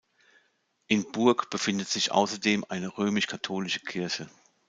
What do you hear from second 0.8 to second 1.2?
In